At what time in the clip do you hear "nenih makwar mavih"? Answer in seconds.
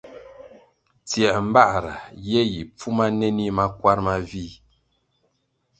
3.19-4.53